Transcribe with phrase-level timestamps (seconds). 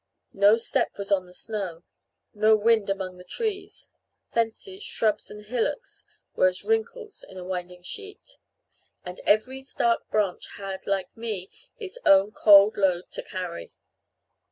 [0.33, 1.83] No step was on the snow,
[2.33, 3.91] no wind among the trees;
[4.31, 8.39] fences, shrubs, and hillocks were as wrinkles in a winding sheet,
[9.05, 13.75] and every stark branch had like me its own cold load to carry.